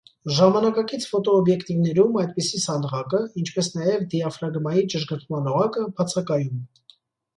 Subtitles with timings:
[0.35, 6.69] Ժամանակակից ֆոտոօբյեկտիվներում այդպիսի սանդղակը (ինչպես նաև դիաֆրագմայի ճշգրտման օղակը) բացակայում։